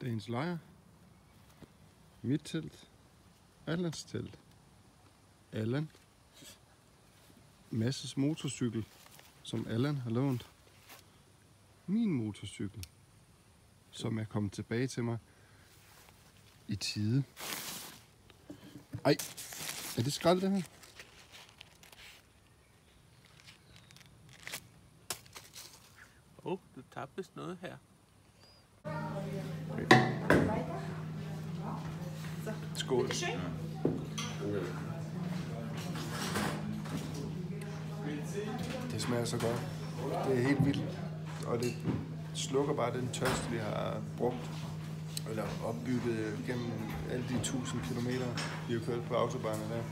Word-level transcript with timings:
Dagens 0.00 0.28
lejr. 0.28 0.58
Mit 2.22 2.40
telt. 2.44 2.88
Allans 3.66 4.04
telt. 4.04 4.38
Allan. 5.52 5.90
Masses 7.70 8.16
motorcykel, 8.16 8.86
som 9.42 9.66
Allan 9.66 9.96
har 9.96 10.10
lånt. 10.10 10.46
Min 11.86 12.10
motorcykel, 12.10 12.86
som 13.90 14.18
er 14.18 14.24
kommet 14.24 14.52
tilbage 14.52 14.86
til 14.86 15.04
mig 15.04 15.18
i 16.68 16.76
tide. 16.76 17.24
Ej, 19.04 19.16
er 19.96 20.02
det 20.02 20.12
skrald 20.12 20.40
det 20.40 20.50
her? 20.50 20.62
Åh, 26.44 26.52
oh, 26.52 26.58
du 26.76 26.82
tabte 26.94 27.26
noget 27.34 27.58
her. 27.60 27.76
Skål. 32.80 33.08
Det 38.92 39.02
smager 39.02 39.24
så 39.24 39.38
godt. 39.38 39.62
Det 40.28 40.38
er 40.38 40.42
helt 40.42 40.66
vildt. 40.66 41.00
Og 41.46 41.58
det 41.58 41.72
slukker 42.34 42.74
bare 42.74 42.96
den 43.00 43.08
tørst, 43.12 43.52
vi 43.52 43.58
har 43.58 44.00
brugt. 44.16 44.50
Eller 45.30 45.44
opbygget 45.64 46.38
gennem 46.46 46.72
alle 47.10 47.24
de 47.28 47.40
tusind 47.42 47.80
kilometer, 47.88 48.26
vi 48.68 48.74
har 48.74 48.80
kørt 48.80 49.02
på 49.02 49.14
autobanen 49.14 49.70
der. 49.70 49.82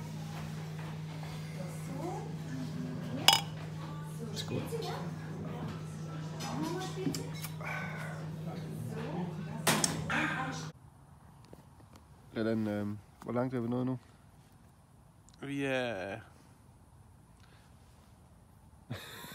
Skål. 4.35 4.63
Allan, 12.39 12.67
øh, 12.67 12.87
hvor 13.23 13.33
langt 13.33 13.55
er 13.55 13.61
vi 13.61 13.69
nået 13.69 13.87
nu? 13.87 13.99
Vi 15.41 15.65
er... 15.65 16.21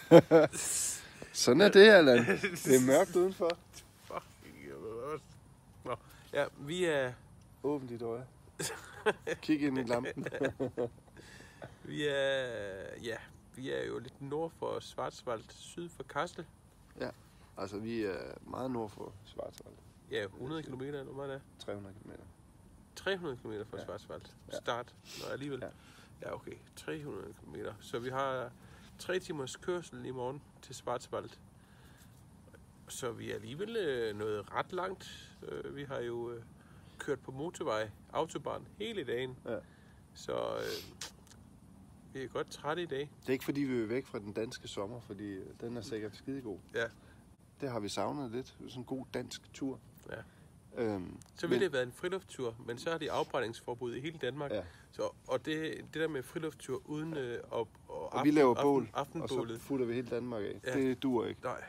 Sådan 1.33 1.61
er 1.61 1.69
det, 1.69 1.89
Allan. 1.89 2.17
Det 2.41 2.75
er 2.75 2.85
mørkt 2.87 3.15
udenfor. 3.15 3.57
Fuck. 4.03 4.23
Nå, 5.85 5.95
ja, 6.33 6.45
vi 6.59 6.85
er... 6.85 7.13
Åbn 7.63 7.87
dit 7.87 8.01
øje. 8.01 8.25
Kig 9.41 9.61
ind 9.61 9.77
i 9.77 9.83
lampen. 9.83 10.25
Vi 11.83 12.07
er... 12.07 12.97
Ja, 13.03 13.17
vi 13.55 13.71
er 13.71 13.85
jo 13.85 13.99
lidt 13.99 14.21
nord 14.21 14.51
for 14.51 14.79
Schwarzwald, 14.79 15.43
syd 15.49 15.89
for 15.89 16.03
Kassel. 16.03 16.45
altså, 17.57 17.77
vi 17.77 18.03
er 18.03 18.49
meget 18.49 18.71
nord 18.71 18.89
for 18.89 19.13
Schwarzwald. 19.25 19.75
Ja, 20.11 20.23
100 20.23 20.63
km 20.63 20.81
eller 20.81 21.03
hvor 21.03 21.13
meget 21.13 21.29
er 21.29 21.33
det? 21.33 21.41
300 21.59 21.95
km. 22.03 22.11
300 22.95 23.37
km 23.37 23.51
fra 23.69 23.77
Ja. 23.77 23.83
Schwarzwald. 23.83 24.21
Ja. 24.51 24.57
Start. 24.57 24.95
Nå, 25.21 25.31
alligevel. 25.31 25.59
Ja. 25.61 25.69
Ja, 26.21 26.33
okay. 26.35 26.53
300 26.75 27.33
km. 27.33 27.55
Så 27.79 27.99
vi 27.99 28.09
har 28.09 28.51
tre 28.99 29.19
timers 29.19 29.55
kørsel 29.55 30.05
i 30.05 30.11
morgen 30.11 30.41
til 30.61 30.75
Schwarzwald. 30.75 31.29
Så 32.87 33.11
vi 33.11 33.31
er 33.31 33.35
alligevel 33.35 33.75
øh, 33.77 34.17
nået 34.17 34.51
ret 34.53 34.73
langt. 34.73 35.29
Øh, 35.47 35.75
vi 35.75 35.83
har 35.83 35.99
jo 35.99 36.31
øh, 36.31 36.43
kørt 36.97 37.19
på 37.19 37.31
motorvej, 37.31 37.89
autobahn, 38.13 38.67
hele 38.77 39.03
dagen. 39.03 39.37
Ja. 39.45 39.57
Så 40.13 40.55
øh, 40.55 41.03
vi 42.13 42.23
er 42.23 42.27
godt 42.27 42.49
trætte 42.51 42.83
i 42.83 42.85
dag. 42.85 43.09
Det 43.21 43.27
er 43.29 43.33
ikke 43.33 43.45
fordi, 43.45 43.61
vi 43.61 43.81
er 43.81 43.85
væk 43.87 44.05
fra 44.05 44.19
den 44.19 44.33
danske 44.33 44.67
sommer, 44.67 44.99
fordi 44.99 45.23
øh, 45.33 45.45
den 45.61 45.77
er 45.77 45.81
sikkert 45.81 46.15
skidegod. 46.15 46.59
Ja. 46.75 46.85
Det 47.61 47.71
har 47.71 47.79
vi 47.79 47.89
savnet 47.89 48.31
lidt. 48.31 48.47
Sådan 48.47 48.77
en 48.77 48.83
god 48.85 49.05
dansk 49.13 49.53
tur. 49.53 49.79
Ja. 50.09 50.15
Øhm, 50.77 51.17
Så 51.35 51.47
ville 51.47 51.59
det 51.59 51.71
have 51.71 51.73
været 51.73 51.85
en 51.85 51.91
frilufttur, 51.91 52.55
men 52.65 52.77
så 52.77 52.91
har 52.91 52.97
de 52.97 53.11
afbrændingsforbud 53.11 53.95
i 53.95 53.99
hele 53.99 54.17
Danmark. 54.17 54.51
Ja. 54.51 54.61
Så, 54.91 55.09
og 55.27 55.45
det, 55.45 55.77
det 55.93 56.01
der 56.01 56.07
med 56.07 56.23
frilufttur 56.23 56.81
uden 56.85 57.17
øh, 57.17 57.39
og, 57.51 57.67
og, 57.87 58.13
Og 58.13 58.25
vi 58.25 58.31
laver 58.31 58.55
bål, 58.61 58.89
aften, 58.93 59.21
og 59.21 59.29
så 59.29 59.35
aftenbålet. 59.35 59.61
futter 59.61 59.85
vi 59.85 59.93
hele 59.93 60.07
Danmark 60.09 60.43
af. 60.43 60.59
Ja. 60.65 60.79
Det 60.79 61.03
duer 61.03 61.25
ikke. 61.25 61.41
Nej, 61.43 61.63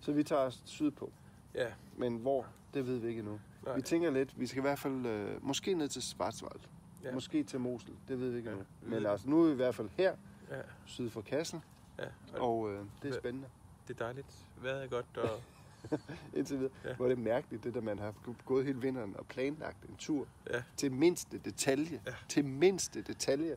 Så 0.00 0.12
vi 0.12 0.22
tager 0.22 0.42
os 0.42 0.62
sydpå. 0.64 1.12
ja, 1.54 1.66
Men 1.96 2.16
hvor, 2.16 2.46
det 2.74 2.86
ved 2.86 2.98
vi 2.98 3.08
ikke 3.08 3.18
endnu. 3.18 3.40
nej. 3.64 3.76
Vi 3.76 3.82
tænker 3.82 4.10
lidt, 4.10 4.40
vi 4.40 4.46
skal 4.46 4.58
i 4.58 4.62
hvert 4.62 4.78
fald 4.78 5.06
øh, 5.06 5.44
måske 5.44 5.74
ned 5.74 5.88
til 5.88 6.02
Schwarzwald. 6.02 6.60
Ja. 7.04 7.12
Måske 7.14 7.42
til 7.42 7.60
Mosel. 7.60 7.90
Det 8.08 8.20
ved 8.20 8.30
vi 8.30 8.36
ikke 8.38 8.48
Ja, 8.50 8.54
endnu. 8.56 8.66
Men 8.82 9.06
altså, 9.06 9.28
nu 9.28 9.42
er 9.42 9.46
vi 9.46 9.52
i 9.52 9.56
hvert 9.56 9.74
fald 9.74 9.88
her, 9.96 10.16
Ja, 10.50 10.60
syd 10.86 11.10
for 11.10 11.20
Kassel. 11.20 11.60
ja. 11.98 12.04
Og 12.34 12.48
Og 12.58 12.72
øh, 12.72 12.84
det 13.02 13.14
er 13.14 13.18
spændende. 13.18 13.48
det 13.88 13.94
er 13.94 13.98
dejligt. 14.04 14.26
Vejret 14.62 14.82
er 14.84 14.86
godt, 14.88 15.16
og 15.16 15.40
Indtil 16.36 16.58
videre. 16.58 16.72
Ja. 16.84 16.88
Ja. 16.88 16.94
Hvor 16.94 17.04
er 17.04 17.08
det 17.08 17.18
mærkeligt, 17.18 17.64
det 17.64 17.74
der 17.74 17.80
man 17.80 17.98
har 17.98 18.14
gået 18.44 18.64
hele 18.66 18.80
vinteren 18.80 19.16
og 19.18 19.26
planlagt 19.26 19.82
en 19.88 19.96
tur. 19.96 20.26
Ja. 20.50 20.62
Til 20.76 20.92
mindste 20.92 21.38
detalje. 21.38 22.00
Ja. 22.06 22.14
Til 22.28 22.44
mindste 22.44 23.02
detalje. 23.02 23.56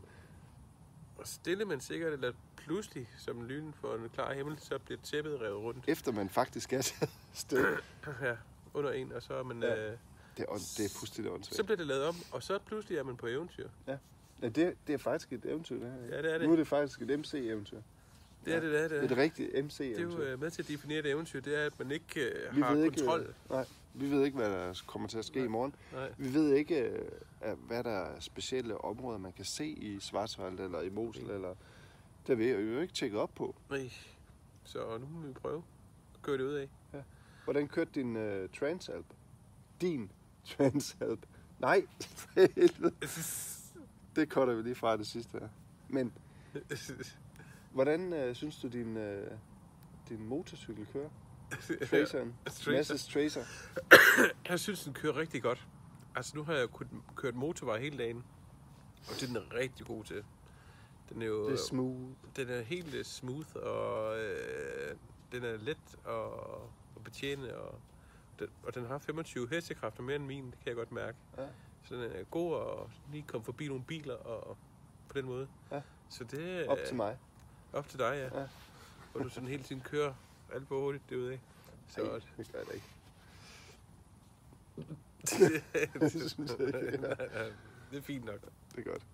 og 1.17 1.27
stille 1.27 1.65
men 1.65 1.79
sikkert, 1.81 2.13
eller 2.13 2.31
pludselig, 2.57 3.09
som 3.17 3.43
lynen 3.43 3.73
for 3.73 3.95
en 3.95 4.09
klar 4.09 4.33
himmel, 4.33 4.59
så 4.59 4.79
bliver 4.79 4.99
tæppet 5.03 5.41
revet 5.41 5.57
rundt 5.63 5.83
Efter 5.87 6.11
man 6.11 6.29
faktisk 6.29 6.73
er 6.73 6.93
sted. 7.33 7.77
ja, 8.21 8.35
under 8.73 8.91
en, 8.91 9.11
og 9.11 9.21
så 9.23 9.33
er 9.33 9.43
man... 9.43 9.61
Ja. 9.63 9.91
Øh, 9.91 9.97
Det 10.37 10.45
er, 10.49 10.53
det 10.77 10.85
er 10.85 10.89
fuldstændig 10.99 11.29
så 11.29 11.33
åndssvagt. 11.35 11.65
bliver 11.65 11.77
det 11.77 11.87
lavet 11.87 12.03
om, 12.05 12.15
og 12.31 12.43
så 12.43 12.59
pludselig 12.65 12.97
er 12.97 13.03
man 13.03 13.17
på 13.17 13.27
eventyr. 13.27 13.69
Ja, 13.87 13.97
det, 14.41 14.75
det 14.87 14.93
er 14.93 14.97
faktisk 14.97 15.33
et 15.33 15.45
eventyr, 15.45 15.79
det 15.79 15.91
her. 15.91 16.15
Ja, 16.15 16.21
det 16.21 16.33
er 16.33 16.37
det. 16.37 16.47
Nu 16.47 16.53
er 16.53 16.57
det 16.57 16.67
faktisk 16.67 17.01
et 17.01 17.19
MC-eventyr. 17.19 17.81
Det 18.47 18.55
er 18.55 18.59
det, 18.59 18.71
det 18.71 18.81
er 18.83 18.87
Det 18.87 18.97
er 18.97 19.03
et 19.03 19.17
rigtigt 19.17 19.51
Det 19.51 19.59
er 19.59 19.63
MC-eventyr. 19.63 20.17
jo 20.17 20.21
øh, 20.21 20.39
med 20.39 20.51
til 20.51 20.61
at 20.61 20.67
definere 20.67 20.99
et 20.99 21.05
eventyr, 21.05 21.39
det 21.41 21.61
er, 21.61 21.65
at 21.65 21.79
man 21.79 21.91
ikke 21.91 22.21
øh, 22.29 22.55
Vi 22.55 22.61
har 22.61 22.73
ved 22.73 22.83
ikke, 22.83 22.97
kontrol. 22.97 23.19
øh, 23.21 23.33
Nej, 23.49 23.65
vi 23.93 24.11
ved 24.11 24.25
ikke, 24.25 24.37
hvad 24.37 24.49
der 24.49 24.81
kommer 24.87 25.07
til 25.07 25.17
at 25.17 25.25
ske 25.25 25.37
Nej. 25.37 25.45
i 25.45 25.49
morgen. 25.49 25.75
Nej. 25.93 26.13
Vi 26.17 26.33
ved 26.33 26.53
ikke, 26.53 26.81
øh, 26.81 27.57
hvad 27.67 27.83
der 27.83 27.89
er 27.89 28.19
specielle 28.19 28.77
områder, 28.77 29.17
man 29.17 29.31
kan 29.33 29.45
se 29.45 29.67
i 29.67 29.99
Schwarzwald 29.99 30.59
eller 30.59 30.81
i 30.81 30.89
Mosel. 30.89 31.23
Nej. 31.25 31.35
Eller... 31.35 31.49
Det 32.27 32.37
har 32.37 32.43
vi 32.43 32.49
jo 32.49 32.79
ikke 32.81 32.93
tjekket 32.93 33.19
op 33.19 33.31
på. 33.35 33.55
Nej. 33.69 33.91
Så 34.63 34.97
nu 34.99 35.07
må 35.07 35.27
vi 35.27 35.33
prøve 35.33 35.63
at 36.15 36.21
køre 36.21 36.37
det 36.37 36.43
ud 36.43 36.53
af. 36.53 36.69
Hvordan 37.43 37.67
kørte 37.67 37.91
din 37.95 38.15
uh, 38.15 38.49
Transalp? 38.59 39.05
Din 39.81 40.11
Transalp? 40.45 41.19
Nej, 41.59 41.85
det 44.15 44.29
cutter 44.29 44.53
vi 44.53 44.61
lige 44.61 44.75
fra 44.75 44.97
det 44.97 45.07
sidste 45.07 45.39
her. 45.39 45.47
Men 45.89 46.13
hvordan 47.71 48.29
uh, 48.29 48.35
synes 48.35 48.57
du, 48.57 48.67
din, 48.67 48.97
uh, 48.97 49.37
din 50.09 50.27
motorcykel 50.27 50.87
kører? 50.93 51.09
Traceren? 51.89 52.35
Tracer. 52.45 52.71
Masses 52.71 53.07
Tracer? 53.07 53.43
Jeg 54.49 54.59
synes, 54.59 54.83
den 54.83 54.93
kører 54.93 55.17
rigtig 55.17 55.41
godt. 55.41 55.67
Altså, 56.15 56.37
nu 56.37 56.43
har 56.43 56.53
jeg 56.53 56.69
kun 56.69 56.87
kørt 57.15 57.35
motorvej 57.35 57.79
hele 57.79 57.97
dagen. 57.97 58.23
Og 59.09 59.13
det 59.19 59.23
er 59.23 59.39
den 59.39 59.53
rigtig 59.53 59.85
god 59.85 60.03
til. 60.03 60.23
Den 61.09 61.21
er 61.21 61.25
jo... 61.25 61.45
Det 61.45 61.53
er 61.53 61.63
smooth. 61.69 62.01
Den 62.35 62.49
er 62.49 62.61
helt 62.61 62.93
øh, 62.93 63.05
smooth, 63.05 63.55
og 63.55 64.19
øh, 64.19 64.95
den 65.31 65.43
er 65.43 65.57
let 65.57 65.77
at, 66.07 66.15
at 66.95 67.03
betjene, 67.03 67.57
og 67.57 67.79
den, 68.39 68.47
og 68.63 68.75
den 68.75 68.85
har 68.85 68.97
25 68.97 69.47
hestekræfter 69.49 70.03
mere 70.03 70.15
end 70.15 70.25
min, 70.25 70.45
det 70.45 70.59
kan 70.59 70.67
jeg 70.67 70.75
godt 70.75 70.91
mærke. 70.91 71.17
Ja. 71.37 71.47
Så 71.83 71.95
den 71.95 72.11
er 72.11 72.23
god 72.23 72.61
at 72.61 73.11
lige 73.11 73.23
komme 73.27 73.45
forbi 73.45 73.67
nogle 73.67 73.83
biler, 73.83 74.13
og 74.15 74.57
på 75.09 75.17
den 75.17 75.25
måde. 75.25 75.47
Ja. 75.71 75.81
Så 76.09 76.23
det 76.23 76.67
Op 76.67 76.77
til 76.87 76.95
mig. 76.95 77.17
Op 77.73 77.89
til 77.89 77.99
dig, 77.99 78.29
ja. 78.33 78.39
Ja. 78.39 78.47
Hvor 79.11 79.23
du 79.23 79.29
sådan 79.29 79.49
hele 79.49 79.63
tiden 79.63 79.81
kører 79.81 80.13
alt 80.53 80.67
for 80.67 80.79
hurtigt 80.79 81.09
derude. 81.09 81.39
Så 81.87 82.01
Ej, 82.01 82.19
det 82.37 82.51
gør 82.51 82.59
jeg 82.59 82.67
da 82.67 82.73
ikke. 82.73 82.87
det, 85.99 86.11
synes 86.31 86.51
jeg 86.59 86.67
ikke, 86.67 86.97
det 87.91 87.97
er 87.97 88.01
fint 88.01 88.25
nok. 88.25 88.39
Det 88.75 88.87
er 88.87 88.91
godt. 88.91 89.05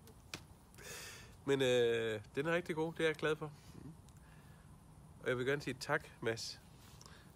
Men 1.44 1.62
øh, 1.62 2.20
den 2.34 2.46
er 2.46 2.54
rigtig 2.54 2.76
god, 2.76 2.92
det 2.92 3.00
er 3.00 3.08
jeg 3.08 3.14
glad 3.14 3.36
for. 3.36 3.52
Og 5.22 5.28
jeg 5.28 5.38
vil 5.38 5.46
gerne 5.46 5.62
sige 5.62 5.76
tak, 5.80 6.08
Mads, 6.20 6.60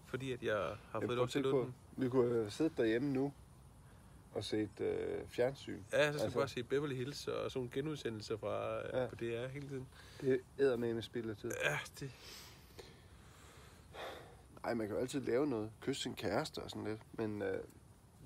fordi 0.06 0.32
at 0.32 0.42
jeg 0.42 0.76
har 0.90 1.00
fået 1.00 1.16
lov 1.16 1.28
til 1.28 1.38
at 1.38 1.44
den. 1.44 1.74
vi 1.96 2.08
kunne 2.08 2.34
have 2.34 2.50
siddet 2.50 2.76
derhjemme 2.76 3.12
nu 3.12 3.32
og 4.34 4.44
set 4.44 4.80
øh, 4.80 5.18
fjernsyn. 5.28 5.78
Ja, 5.92 6.06
så 6.12 6.18
skal 6.18 6.24
Altså- 6.24 6.38
bare 6.38 6.48
se 6.48 6.62
Beverly 6.62 6.94
Hills 6.94 7.28
og 7.28 7.34
sådan 7.50 7.50
nogle 7.58 7.70
genudsendelser 7.72 8.36
fra 8.36 8.74
Ja. 8.76 9.00
ja. 9.02 9.06
på 9.08 9.14
DR 9.14 9.46
hele 9.48 9.68
tiden. 9.68 9.86
Det 10.20 10.40
æder 10.58 10.76
med 10.76 10.94
med 10.94 11.02
spild 11.02 11.30
af 11.30 11.36
tid. 11.36 11.50
Ja, 11.64 11.78
det, 12.00 12.10
Ej, 14.64 14.74
man 14.74 14.86
kan 14.86 14.96
jo 14.96 15.00
altid 15.02 15.20
lave 15.20 15.46
noget. 15.46 15.70
Kysse 15.80 16.02
sin 16.02 16.14
kæreste 16.14 16.58
og 16.58 16.70
sådan 16.70 16.84
lidt. 16.84 17.00
Men 17.12 17.42
øh, 17.42 17.58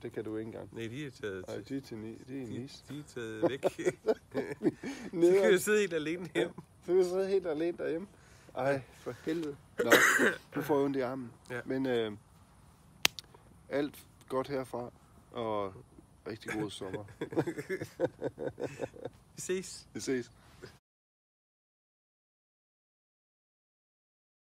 det 0.02 0.12
kan 0.12 0.24
du 0.24 0.36
ikke 0.36 0.46
engang. 0.48 0.68
nej, 0.74 0.86
de 0.86 1.06
er 1.06 1.10
taget, 1.10 1.44
Ej, 1.48 1.56
de 1.68 1.76
er, 1.76 1.80
til 1.80 1.96
ni, 1.98 2.08
de 2.28 2.42
er 2.42 2.46
de, 2.46 2.52
nis. 2.58 2.84
de 2.88 2.98
er 2.98 3.02
taget 3.14 3.42
væk. 3.50 3.62
de 5.22 5.32
kan 5.40 5.50
jo 5.52 5.58
sidde 5.58 5.78
helt 5.80 5.92
alene 5.92 6.28
hjem. 6.34 6.50
Så 6.86 6.94
kan 6.94 7.04
sidde 7.04 7.28
helt 7.28 7.46
alene 7.46 7.78
derhjemme. 7.78 8.06
Ej, 8.56 8.82
for 8.98 9.14
helvede. 9.24 9.56
Nå, 9.84 9.90
du 10.54 10.62
får 10.62 10.84
ondt 10.84 10.96
i 10.96 11.00
armen. 11.00 11.32
Ja. 11.50 11.60
Men 11.64 11.86
øh, 11.86 12.12
alt 13.68 14.06
godt 14.28 14.48
herfra, 14.48 14.90
og 15.32 15.74
rigtig 16.32 16.52
god 16.52 16.70
sommer. 16.70 17.04
Vi 19.36 19.40
ses. 19.40 19.86
Vi 19.94 20.00
ses. 20.00 20.30